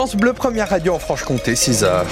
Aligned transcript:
France 0.00 0.14
Bleu, 0.14 0.32
première 0.32 0.68
radio 0.68 0.94
en 0.94 1.00
Franche-Comté, 1.00 1.56
6 1.56 1.82
heures. 1.82 2.06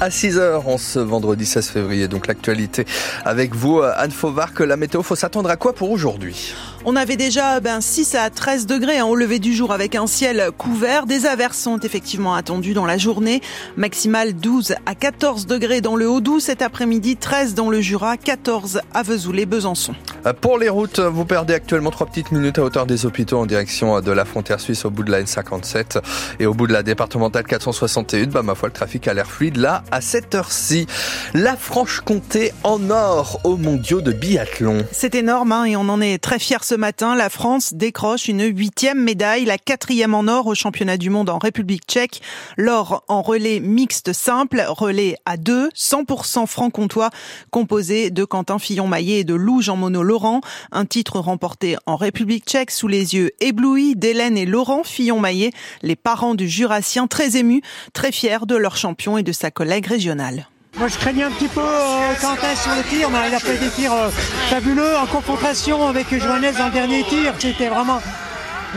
à 0.00 0.10
6h 0.10 0.62
en 0.64 0.78
ce 0.78 1.00
vendredi 1.00 1.44
16 1.44 1.70
février. 1.70 2.06
Donc 2.06 2.28
l'actualité 2.28 2.86
avec 3.24 3.54
vous, 3.54 3.80
Anne 3.80 4.12
Fauvar, 4.12 4.52
la 4.60 4.76
météo, 4.76 5.02
faut 5.02 5.16
s'attendre 5.16 5.50
à 5.50 5.56
quoi 5.56 5.74
pour 5.74 5.90
aujourd'hui? 5.90 6.54
On 6.90 6.96
avait 6.96 7.18
déjà 7.18 7.60
ben, 7.60 7.82
6 7.82 8.14
à 8.14 8.30
13 8.30 8.64
degrés 8.64 8.96
hein, 8.96 9.04
au 9.04 9.14
lever 9.14 9.38
du 9.38 9.52
jour 9.52 9.72
avec 9.72 9.94
un 9.94 10.06
ciel 10.06 10.48
couvert. 10.56 11.04
Des 11.04 11.26
averses 11.26 11.58
sont 11.58 11.78
effectivement 11.80 12.34
attendues 12.34 12.72
dans 12.72 12.86
la 12.86 12.96
journée. 12.96 13.42
Maximal 13.76 14.32
12 14.32 14.74
à 14.86 14.94
14 14.94 15.46
degrés 15.46 15.82
dans 15.82 15.96
le 15.96 16.08
Haut-Doubs 16.08 16.40
cet 16.40 16.62
après-midi, 16.62 17.16
13 17.16 17.54
dans 17.54 17.68
le 17.68 17.82
Jura, 17.82 18.16
14 18.16 18.80
à 18.94 19.02
Vesoul 19.02 19.38
et 19.38 19.44
Besançon. 19.44 19.92
Euh, 20.24 20.32
pour 20.32 20.56
les 20.56 20.70
routes, 20.70 20.98
vous 20.98 21.26
perdez 21.26 21.52
actuellement 21.52 21.90
3 21.90 22.06
petites 22.06 22.32
minutes 22.32 22.58
à 22.58 22.62
hauteur 22.62 22.86
des 22.86 23.04
hôpitaux 23.04 23.38
en 23.38 23.44
direction 23.44 24.00
de 24.00 24.10
la 24.10 24.24
frontière 24.24 24.58
suisse 24.58 24.86
au 24.86 24.90
bout 24.90 25.02
de 25.02 25.10
la 25.10 25.22
N57 25.22 26.00
et 26.40 26.46
au 26.46 26.54
bout 26.54 26.66
de 26.66 26.72
la 26.72 26.82
départementale 26.82 27.44
461. 27.44 28.28
Bah, 28.28 28.42
ma 28.42 28.54
foi, 28.54 28.70
le 28.70 28.72
trafic 28.72 29.08
a 29.08 29.12
l'air 29.12 29.30
fluide 29.30 29.58
là 29.58 29.84
à 29.90 30.00
cette 30.00 30.34
heure-ci. 30.34 30.86
La 31.34 31.54
Franche-Comté 31.54 32.52
en 32.64 32.88
or 32.88 33.40
aux 33.44 33.58
mondiaux 33.58 34.00
de 34.00 34.12
biathlon. 34.12 34.86
C'est 34.90 35.14
énorme 35.14 35.52
hein, 35.52 35.66
et 35.66 35.76
on 35.76 35.90
en 35.90 36.00
est 36.00 36.16
très 36.16 36.38
fiers 36.38 36.56
ce 36.62 36.77
matin, 36.78 37.14
la 37.14 37.28
France 37.28 37.74
décroche 37.74 38.28
une 38.28 38.44
huitième 38.44 39.02
médaille, 39.02 39.44
la 39.44 39.58
quatrième 39.58 40.14
en 40.14 40.26
or 40.28 40.46
au 40.46 40.54
championnat 40.54 40.96
du 40.96 41.10
monde 41.10 41.28
en 41.28 41.38
République 41.38 41.82
tchèque. 41.86 42.22
L'or 42.56 43.04
en 43.08 43.20
relais 43.20 43.60
mixte 43.60 44.12
simple, 44.14 44.64
relais 44.66 45.16
à 45.26 45.36
deux, 45.36 45.68
100% 45.76 46.46
franc-comtois, 46.46 47.10
composé 47.50 48.10
de 48.10 48.24
Quentin 48.24 48.58
Fillon-Maillet 48.58 49.20
et 49.20 49.24
de 49.24 49.34
Lou 49.34 49.60
Jean-Mono 49.60 50.02
Laurent. 50.02 50.40
Un 50.72 50.86
titre 50.86 51.18
remporté 51.18 51.76
en 51.84 51.96
République 51.96 52.46
tchèque 52.46 52.70
sous 52.70 52.88
les 52.88 53.14
yeux 53.14 53.32
éblouis 53.40 53.96
d'Hélène 53.96 54.38
et 54.38 54.46
Laurent 54.46 54.84
Fillon-Maillet, 54.84 55.50
les 55.82 55.96
parents 55.96 56.34
du 56.34 56.48
Jurassien 56.48 57.06
très 57.06 57.36
émus, 57.36 57.62
très 57.92 58.12
fiers 58.12 58.46
de 58.46 58.56
leur 58.56 58.76
champion 58.76 59.18
et 59.18 59.22
de 59.22 59.32
sa 59.32 59.50
collègue 59.50 59.86
régionale. 59.86 60.48
Moi, 60.76 60.88
je 60.88 60.98
craignais 60.98 61.24
un 61.24 61.30
petit 61.30 61.48
peu 61.48 61.60
euh, 61.60 62.14
Quentin 62.20 62.54
sur 62.54 62.72
le 62.74 62.82
tir, 62.84 63.10
mais 63.10 63.28
il 63.28 63.34
a 63.34 63.38
fait 63.38 63.58
des 63.58 63.70
tirs 63.70 63.92
euh, 63.92 64.10
fabuleux 64.48 64.96
en 64.96 65.06
confrontation 65.06 65.88
avec 65.88 66.06
Joannès 66.16 66.56
dans 66.56 66.66
le 66.66 66.72
dernier 66.72 67.02
tir. 67.04 67.34
C'était 67.38 67.68
vraiment 67.68 68.00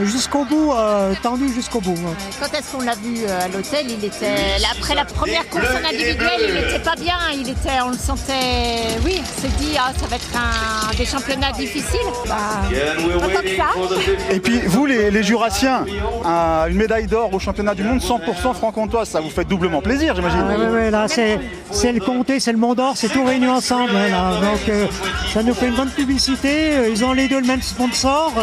jusqu'au 0.04 0.46
bout, 0.46 0.74
euh, 0.74 1.14
tendu 1.22 1.52
jusqu'au 1.54 1.80
bout. 1.80 1.98
Quand 2.40 2.58
est-ce 2.58 2.72
qu'on 2.72 2.84
l'a 2.84 2.96
vu 2.96 3.24
euh, 3.26 3.46
à 3.46 3.48
l'hôtel 3.48 3.86
Il 3.90 4.04
était 4.04 4.56
après 4.72 4.96
la 4.96 5.06
première 5.06 5.48
course 5.50 5.66
en 5.72 5.88
individuel, 5.88 6.40
il 6.48 6.54
n'était 6.54 6.80
pas 6.80 6.96
bien. 6.96 7.18
Il 7.34 7.50
était, 7.50 7.82
on 7.86 7.90
le 7.90 7.98
sentait. 7.98 8.98
Oui, 9.04 9.22
on 9.22 9.42
s'est 9.42 9.56
dit 9.60 9.76
ah, 9.78 9.92
ça 10.00 10.08
va 10.08 10.16
être 10.16 10.30
un 10.36 10.96
des 10.96 11.06
championnats 11.06 11.52
difficiles. 11.52 12.00
Bah, 12.28 12.36
Et 14.32 14.40
puis 14.40 14.60
vous, 14.66 14.86
les, 14.86 15.24
Jurassiens, 15.24 15.86
une 16.68 16.78
médaille 16.78 17.08
d'or 17.08 17.34
au 17.34 17.40
championnat 17.40 17.76
du 17.76 17.84
monde 17.84 18.00
100% 18.00 18.54
franc-comtois, 18.54 19.06
ça 19.06 19.20
vous 19.22 19.30
fait 19.30 19.46
doublement 19.46 19.82
plaisir, 19.82 20.16
j'imagine. 20.16 20.44
oui, 20.50 20.66
oui, 20.72 20.92
là 20.92 21.08
c'est 21.08 21.92
le 21.92 22.00
comté, 22.00 22.40
c'est 22.40 22.52
le 22.52 22.58
Mont 22.58 22.76
d'Or, 22.76 22.94
c'est 22.96 23.10
tout 23.10 23.24
réuni 23.24 23.48
ensemble. 23.48 23.96
Hein, 23.96 24.40
Donc 24.42 24.70
euh, 24.70 24.88
ça 25.34 25.44
nous 25.44 25.54
fait 25.54 25.68
une 25.68 25.76
bonne 25.76 25.90
publicité. 25.90 26.90
Ils 26.90 27.04
ont 27.04 27.14
les 27.14 27.28
deux 27.28 27.40
le 27.40 27.48
même 27.48 27.62
sponsor. 27.62 28.34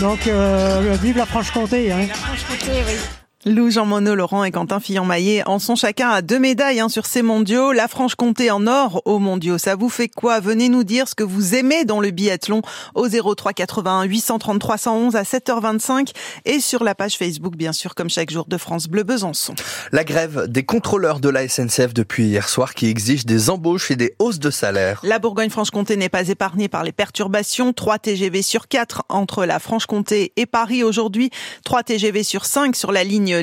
Donc, 0.00 0.26
euh, 0.26 0.96
vive 1.00 1.16
la 1.16 1.26
Franche-Comté. 1.26 1.90
Hein. 1.90 2.06
Franche-Comté, 2.12 2.82
oui. 2.86 3.25
Lou, 3.48 3.70
Jean 3.70 3.86
Monod, 3.86 4.16
Laurent 4.16 4.42
et 4.42 4.50
Quentin 4.50 4.80
Fillon-Maillet 4.80 5.44
en 5.46 5.60
sont 5.60 5.76
chacun 5.76 6.08
à 6.08 6.20
deux 6.20 6.40
médailles 6.40 6.80
hein, 6.80 6.88
sur 6.88 7.06
ces 7.06 7.22
mondiaux. 7.22 7.70
La 7.70 7.86
Franche-Comté 7.86 8.50
en 8.50 8.66
or 8.66 9.02
aux 9.04 9.20
mondiaux. 9.20 9.56
Ça 9.56 9.76
vous 9.76 9.88
fait 9.88 10.08
quoi? 10.08 10.40
Venez 10.40 10.68
nous 10.68 10.82
dire 10.82 11.06
ce 11.06 11.14
que 11.14 11.22
vous 11.22 11.54
aimez 11.54 11.84
dans 11.84 12.00
le 12.00 12.10
biathlon 12.10 12.62
au 12.96 13.06
03 13.06 13.52
81 13.52 14.02
833 14.02 14.78
111 14.78 15.14
à 15.14 15.22
7h25 15.22 16.10
et 16.44 16.58
sur 16.58 16.82
la 16.82 16.96
page 16.96 17.16
Facebook, 17.16 17.54
bien 17.54 17.72
sûr, 17.72 17.94
comme 17.94 18.10
chaque 18.10 18.30
jour 18.30 18.46
de 18.48 18.56
France 18.56 18.88
Bleu 18.88 19.04
Besançon. 19.04 19.54
La 19.92 20.02
grève 20.02 20.48
des 20.48 20.64
contrôleurs 20.64 21.20
de 21.20 21.28
la 21.28 21.46
SNCF 21.46 21.94
depuis 21.94 22.24
hier 22.24 22.48
soir 22.48 22.74
qui 22.74 22.88
exige 22.88 23.26
des 23.26 23.48
embauches 23.48 23.92
et 23.92 23.96
des 23.96 24.16
hausses 24.18 24.40
de 24.40 24.50
salaire. 24.50 24.98
La 25.04 25.20
Bourgogne-Franche-Comté 25.20 25.96
n'est 25.96 26.08
pas 26.08 26.30
épargnée 26.30 26.66
par 26.66 26.82
les 26.82 26.90
perturbations. 26.90 27.72
3 27.72 28.00
TGV 28.00 28.42
sur 28.42 28.66
4 28.66 29.04
entre 29.08 29.44
la 29.44 29.60
Franche-Comté 29.60 30.32
et 30.34 30.46
Paris 30.46 30.82
aujourd'hui. 30.82 31.30
3 31.64 31.84
TGV 31.84 32.24
sur 32.24 32.44
5 32.44 32.74
sur 32.74 32.90
la 32.90 33.04
ligne 33.04 33.35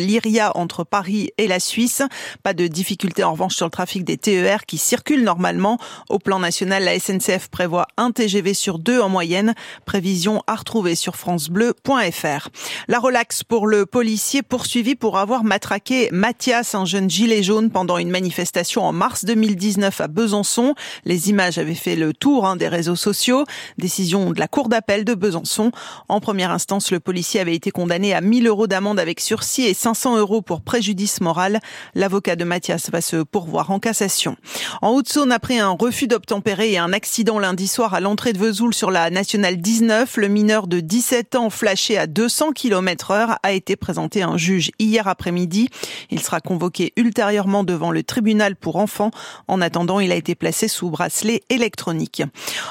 Entre 0.55 0.83
Paris 0.83 1.31
et 1.37 1.47
la 1.47 1.59
Suisse. 1.59 2.01
Pas 2.43 2.53
de 2.53 2.67
difficulté 2.67 3.23
en 3.23 3.33
revanche 3.33 3.55
sur 3.55 3.65
le 3.65 3.71
trafic 3.71 4.03
des 4.03 4.17
TER 4.17 4.65
qui 4.65 4.77
circulent 4.77 5.23
normalement. 5.23 5.77
Au 6.09 6.19
plan 6.19 6.39
national, 6.39 6.83
la 6.83 6.99
SNCF 6.99 7.49
prévoit 7.49 7.87
un 7.97 8.11
TGV 8.11 8.53
sur 8.53 8.79
deux 8.79 8.99
en 8.99 9.09
moyenne. 9.09 9.53
Prévision. 9.85 10.41
La 12.87 12.99
relaxe 12.99 13.43
pour 13.43 13.67
le 13.67 13.85
policier 13.85 14.41
poursuivi 14.41 14.95
pour 14.95 15.17
avoir 15.17 15.43
matraqué 15.43 16.09
Mathias, 16.11 16.75
un 16.75 16.85
jeune 16.85 17.09
gilet 17.09 17.43
jaune, 17.43 17.69
pendant 17.69 17.97
une 17.97 18.09
manifestation 18.09 18.83
en 18.83 18.91
mars 18.93 19.25
2019 19.25 20.01
à 20.01 20.07
Besançon. 20.07 20.75
Les 21.05 21.29
images 21.29 21.57
avaient 21.57 21.75
fait 21.75 21.95
le 21.95 22.13
tour 22.13 22.45
hein, 22.45 22.55
des 22.55 22.67
réseaux 22.67 22.95
sociaux. 22.95 23.45
Décision 23.77 24.31
de 24.31 24.39
la 24.39 24.47
Cour 24.47 24.69
d'appel 24.69 25.05
de 25.05 25.13
Besançon. 25.13 25.71
En 26.09 26.19
première 26.19 26.51
instance, 26.51 26.91
le 26.91 26.99
policier 26.99 27.39
avait 27.39 27.55
été 27.55 27.71
condamné 27.71 28.13
à 28.13 28.21
1000 28.21 28.47
euros 28.47 28.67
d'amende 28.67 28.99
avec 28.99 29.19
sursis 29.19 29.63
et 29.63 29.73
500 29.83 30.15
euros 30.15 30.41
pour 30.41 30.61
préjudice 30.61 31.19
moral. 31.19 31.59
L'avocat 31.93 32.37
de 32.37 32.45
Mathias 32.45 32.89
va 32.89 33.01
se 33.01 33.17
pourvoir 33.17 33.69
en 33.69 33.79
cassation. 33.79 34.37
En 34.81 34.91
Haute-Saône, 34.91 35.33
après 35.33 35.59
un 35.59 35.71
refus 35.71 36.07
d'obtempérer 36.07 36.71
et 36.71 36.77
un 36.77 36.93
accident 36.93 37.37
lundi 37.37 37.67
soir 37.67 37.93
à 37.93 37.99
l'entrée 37.99 38.31
de 38.31 38.37
Vesoul 38.37 38.73
sur 38.73 38.91
la 38.91 39.09
nationale 39.09 39.57
19, 39.57 40.15
le 40.15 40.29
mineur 40.29 40.67
de 40.67 40.79
17 40.79 41.35
ans 41.35 41.49
flashé 41.49 41.97
à 41.97 42.07
200 42.07 42.53
km 42.53 43.11
heure 43.11 43.39
a 43.43 43.51
été 43.51 43.75
présenté 43.75 44.21
à 44.21 44.29
un 44.29 44.37
juge 44.37 44.71
hier 44.79 45.09
après-midi. 45.09 45.67
Il 46.09 46.21
sera 46.21 46.39
convoqué 46.39 46.93
ultérieurement 46.95 47.65
devant 47.65 47.91
le 47.91 48.03
tribunal 48.03 48.55
pour 48.55 48.77
enfants. 48.77 49.11
En 49.49 49.59
attendant, 49.59 49.99
il 49.99 50.13
a 50.13 50.15
été 50.15 50.33
placé 50.33 50.69
sous 50.69 50.91
bracelet 50.91 51.41
électronique. 51.49 52.23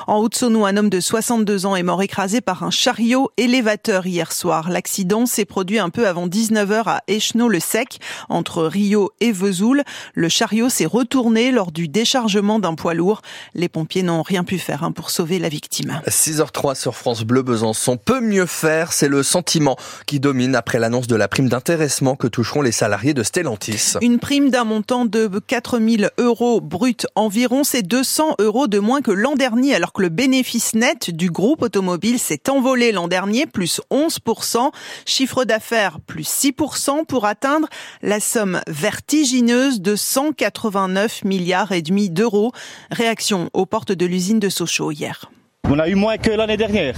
En 0.06 0.16
Haute-Saône, 0.16 0.64
un 0.64 0.78
homme 0.78 0.88
de 0.88 1.00
62 1.00 1.66
ans 1.66 1.76
est 1.76 1.82
mort 1.82 2.02
écrasé 2.02 2.40
par 2.40 2.62
un 2.62 2.70
chariot 2.70 3.30
élévateur 3.36 4.06
hier 4.06 4.32
soir. 4.32 4.70
L'accident 4.70 5.26
s'est 5.26 5.44
produit 5.44 5.78
un 5.78 5.90
peu 5.90 6.08
avant 6.08 6.26
19h 6.26 6.84
à 6.86 7.01
Échenot-le-Sec, 7.08 7.98
entre 8.28 8.64
Rio 8.64 9.10
et 9.20 9.32
Vesoul. 9.32 9.82
Le 10.14 10.28
chariot 10.28 10.68
s'est 10.68 10.86
retourné 10.86 11.50
lors 11.50 11.72
du 11.72 11.88
déchargement 11.88 12.58
d'un 12.58 12.74
poids 12.74 12.94
lourd. 12.94 13.22
Les 13.54 13.68
pompiers 13.68 14.02
n'ont 14.02 14.22
rien 14.22 14.44
pu 14.44 14.58
faire 14.58 14.84
hein, 14.84 14.92
pour 14.92 15.10
sauver 15.10 15.38
la 15.38 15.48
victime. 15.48 16.00
6h03 16.06 16.74
sur 16.74 16.96
France 16.96 17.22
Bleu 17.22 17.42
Besançon. 17.42 17.96
Peut 17.96 18.20
mieux 18.20 18.46
faire, 18.46 18.92
c'est 18.92 19.08
le 19.08 19.22
sentiment 19.22 19.76
qui 20.06 20.20
domine 20.20 20.54
après 20.54 20.78
l'annonce 20.78 21.06
de 21.06 21.16
la 21.16 21.28
prime 21.28 21.48
d'intéressement 21.48 22.16
que 22.16 22.26
toucheront 22.26 22.62
les 22.62 22.72
salariés 22.72 23.14
de 23.14 23.22
Stellantis. 23.22 23.94
Une 24.00 24.18
prime 24.18 24.50
d'un 24.50 24.64
montant 24.64 25.04
de 25.04 25.28
4000 25.46 26.10
euros 26.18 26.60
brut 26.60 27.06
environ, 27.14 27.64
c'est 27.64 27.82
200 27.82 28.36
euros 28.38 28.66
de 28.66 28.78
moins 28.78 29.02
que 29.02 29.10
l'an 29.10 29.34
dernier, 29.34 29.74
alors 29.74 29.92
que 29.92 30.02
le 30.02 30.08
bénéfice 30.08 30.74
net 30.74 31.10
du 31.10 31.30
groupe 31.30 31.62
automobile 31.62 32.18
s'est 32.18 32.48
envolé 32.48 32.92
l'an 32.92 33.08
dernier, 33.08 33.46
plus 33.46 33.80
11%, 33.90 34.70
chiffre 35.06 35.44
d'affaires 35.44 35.98
plus 36.06 36.24
6%, 36.24 36.81
pour 37.06 37.26
atteindre 37.26 37.68
la 38.02 38.18
somme 38.18 38.60
vertigineuse 38.66 39.80
de 39.80 39.94
189 39.94 41.24
milliards 41.24 41.72
et 41.72 41.82
demi 41.82 42.10
d'euros. 42.10 42.52
Réaction 42.90 43.50
aux 43.52 43.66
portes 43.66 43.92
de 43.92 44.04
l'usine 44.04 44.40
de 44.40 44.48
Sochaux 44.48 44.90
hier. 44.90 45.30
On 45.70 45.78
a 45.78 45.88
eu 45.88 45.94
moins 45.94 46.18
que 46.18 46.30
l'année 46.30 46.56
dernière 46.56 46.96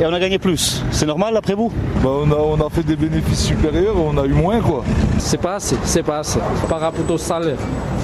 et 0.00 0.06
on 0.06 0.12
a 0.12 0.18
gagné 0.18 0.38
plus. 0.38 0.82
C'est 0.90 1.06
normal 1.06 1.36
après 1.36 1.54
vous? 1.54 1.70
Bah, 2.02 2.10
on, 2.10 2.60
a, 2.60 2.70
fait 2.70 2.82
des 2.82 2.96
bénéfices 2.96 3.44
supérieurs, 3.44 3.94
on 3.96 4.16
a 4.16 4.24
eu 4.24 4.32
moins 4.32 4.60
quoi. 4.60 4.84
C'est 5.18 5.40
pas 5.40 5.56
assez, 5.56 5.76
c'est 5.84 6.02
pas 6.02 6.20
assez. 6.20 6.38
Par 6.68 6.80
rapport 6.80 7.08
au 7.10 7.18
salaire, 7.18 7.58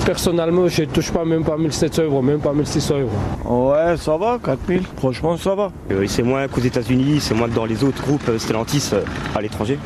personnellement 0.05 0.69
je 0.69 0.83
ne 0.83 0.87
touche 0.87 1.11
pas 1.11 1.25
même 1.25 1.45
pas 1.45 1.57
1700 1.57 2.03
euros, 2.03 2.23
même 2.23 2.41
pas 2.41 2.53
1600 2.53 2.95
euros. 3.01 3.71
Ouais, 3.73 3.97
ça 3.97 4.17
va, 4.19 4.39
4000, 4.45 4.83
franchement 4.99 5.37
ça 5.39 5.55
va. 5.55 5.73
Euh, 5.91 6.05
c'est 6.07 6.23
moins 6.23 6.47
qu'aux 6.47 6.61
États-Unis, 6.61 7.21
c'est 7.21 7.35
moins 7.35 7.49
que 7.49 7.55
dans 7.55 7.67
les 7.67 7.83
autres 7.83 8.03
groupes 8.03 8.31
Stellantis 8.39 8.91
euh, 8.93 9.03
à 9.35 9.41
l'étranger. 9.41 9.79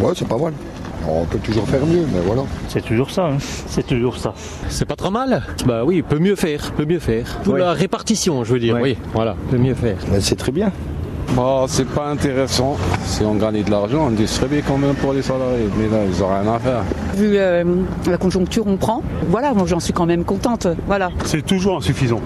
Ouais, 0.00 0.12
c'est 0.16 0.28
pas 0.28 0.38
mal. 0.38 0.52
On 1.08 1.24
peut 1.24 1.38
toujours 1.38 1.68
faire 1.68 1.86
mieux, 1.86 2.06
mais 2.12 2.20
voilà. 2.24 2.42
C'est 2.68 2.84
toujours 2.84 3.10
ça, 3.10 3.26
hein. 3.26 3.36
c'est 3.38 3.86
toujours 3.86 4.16
ça. 4.16 4.34
C'est 4.68 4.84
pas 4.84 4.96
trop 4.96 5.10
mal 5.10 5.42
Bah 5.66 5.84
oui, 5.84 6.02
peut 6.02 6.18
mieux 6.18 6.36
faire, 6.36 6.72
peut 6.72 6.84
mieux 6.84 6.98
faire. 6.98 7.38
Pour 7.44 7.56
la 7.56 7.72
répartition, 7.72 8.44
je 8.44 8.52
veux 8.52 8.58
dire, 8.60 8.78
oui, 8.80 8.96
voilà, 9.12 9.36
peut 9.50 9.58
mieux 9.58 9.74
faire. 9.74 9.98
c'est 10.20 10.36
très 10.36 10.52
bien. 10.52 10.70
Bah, 11.34 11.64
c'est 11.68 11.88
pas 11.88 12.08
intéressant. 12.08 12.76
Si 13.04 13.22
on 13.22 13.34
gagnait 13.34 13.62
de 13.62 13.70
l'argent, 13.70 14.06
on 14.06 14.10
distribue 14.10 14.62
quand 14.66 14.78
même 14.78 14.94
pour 14.94 15.12
les 15.12 15.22
salariés. 15.22 15.68
Mais 15.76 15.88
là, 15.88 16.04
ils 16.04 16.20
n'ont 16.20 16.28
rien 16.28 16.54
à 16.54 16.58
faire. 16.58 16.82
Vu 17.14 17.36
euh, 17.36 17.64
la 18.08 18.16
conjoncture, 18.16 18.66
on 18.66 18.76
prend. 18.76 19.02
Voilà, 19.28 19.52
moi 19.52 19.66
j'en 19.66 19.80
suis 19.80 19.92
quand 19.92 20.06
même 20.06 20.24
contente. 20.24 20.66
Voilà. 20.86 21.10
C'est 21.24 21.44
toujours 21.44 21.78
insuffisant. 21.78 22.20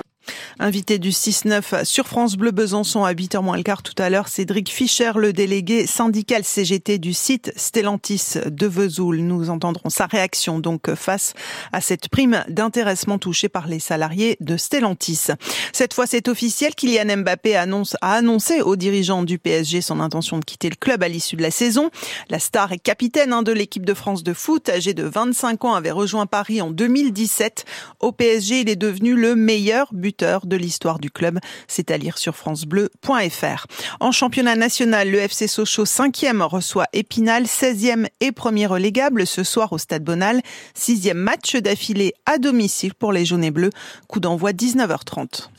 Invité 0.62 0.98
du 0.98 1.08
6-9 1.08 1.86
sur 1.86 2.06
France 2.06 2.36
Bleu 2.36 2.50
Besançon 2.50 3.02
à 3.02 3.14
8h 3.14 3.42
moins 3.42 3.56
le 3.56 3.62
quart 3.62 3.82
tout 3.82 3.94
à 3.96 4.10
l'heure, 4.10 4.28
Cédric 4.28 4.68
Fischer, 4.68 5.12
le 5.16 5.32
délégué 5.32 5.86
syndical 5.86 6.44
CGT 6.44 6.98
du 6.98 7.14
site 7.14 7.50
Stellantis 7.56 8.34
de 8.44 8.66
Vesoul. 8.66 9.20
Nous 9.20 9.48
entendrons 9.48 9.88
sa 9.88 10.04
réaction 10.04 10.58
donc 10.58 10.94
face 10.96 11.32
à 11.72 11.80
cette 11.80 12.10
prime 12.10 12.44
d'intéressement 12.50 13.16
touchée 13.16 13.48
par 13.48 13.68
les 13.68 13.78
salariés 13.78 14.36
de 14.40 14.58
Stellantis. 14.58 15.28
Cette 15.72 15.94
fois, 15.94 16.06
c'est 16.06 16.28
officiel. 16.28 16.74
Kylian 16.74 17.16
Mbappé 17.16 17.56
annonce, 17.56 17.96
a 18.02 18.12
annoncé 18.12 18.60
aux 18.60 18.76
dirigeants 18.76 19.22
du 19.22 19.38
PSG 19.38 19.80
son 19.80 19.98
intention 19.98 20.38
de 20.38 20.44
quitter 20.44 20.68
le 20.68 20.76
club 20.76 21.02
à 21.02 21.08
l'issue 21.08 21.36
de 21.36 21.42
la 21.42 21.50
saison. 21.50 21.88
La 22.28 22.38
star 22.38 22.72
et 22.72 22.78
capitaine 22.78 23.32
hein, 23.32 23.42
de 23.42 23.52
l'équipe 23.52 23.86
de 23.86 23.94
France 23.94 24.22
de 24.22 24.34
foot, 24.34 24.68
âgé 24.68 24.92
de 24.92 25.04
25 25.04 25.64
ans, 25.64 25.72
avait 25.72 25.90
rejoint 25.90 26.26
Paris 26.26 26.60
en 26.60 26.70
2017. 26.70 27.64
Au 28.00 28.12
PSG, 28.12 28.60
il 28.60 28.68
est 28.68 28.76
devenu 28.76 29.14
le 29.14 29.34
meilleur 29.34 29.88
buteur 29.94 30.44
de 30.50 30.56
l'histoire 30.56 30.98
du 30.98 31.10
club. 31.10 31.38
C'est 31.66 31.90
à 31.90 31.96
lire 31.96 32.18
sur 32.18 32.36
francebleu.fr. 32.36 33.66
En 34.00 34.12
championnat 34.12 34.56
national, 34.56 35.10
le 35.10 35.20
FC 35.20 35.46
Sochaux 35.46 35.84
5e 35.84 36.42
reçoit 36.42 36.86
Épinal 36.92 37.44
16e 37.44 38.06
et 38.20 38.32
premier 38.32 38.66
relégable 38.66 39.26
ce 39.26 39.44
soir 39.44 39.72
au 39.72 39.78
Stade 39.78 40.04
Bonal. 40.04 40.42
Sixième 40.74 41.18
match 41.18 41.56
d'affilée 41.56 42.12
à 42.26 42.36
domicile 42.38 42.94
pour 42.94 43.12
les 43.12 43.24
jaunes 43.24 43.44
et 43.44 43.50
bleus. 43.50 43.70
Coup 44.08 44.20
d'envoi 44.20 44.52
19h30. 44.52 45.50